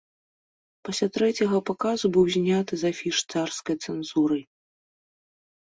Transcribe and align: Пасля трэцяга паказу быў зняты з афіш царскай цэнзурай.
Пасля 0.87 1.07
трэцяга 1.17 1.57
паказу 1.71 2.05
быў 2.15 2.25
зняты 2.37 2.73
з 2.85 2.93
афіш 2.93 3.17
царскай 3.35 3.75
цэнзурай. 3.83 4.43